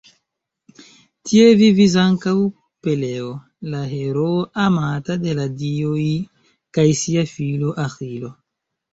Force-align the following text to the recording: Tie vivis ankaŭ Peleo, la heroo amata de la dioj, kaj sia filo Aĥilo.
Tie 1.31 1.49
vivis 1.57 1.95
ankaŭ 2.03 2.31
Peleo, 2.87 3.27
la 3.73 3.81
heroo 3.91 4.39
amata 4.63 5.17
de 5.25 5.35
la 5.41 5.45
dioj, 5.59 6.07
kaj 6.79 6.87
sia 7.03 7.27
filo 7.33 7.75
Aĥilo. 7.85 8.31